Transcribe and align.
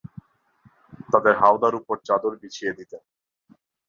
তাদের 1.09 1.33
হাওদার 1.41 1.73
উপর 1.75 1.95
চাদর 2.07 2.33
বিছিয়ে 2.41 2.71
দিতেন। 2.79 3.03